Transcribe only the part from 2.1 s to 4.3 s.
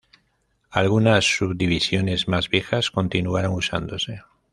más viejas continuaron usándose.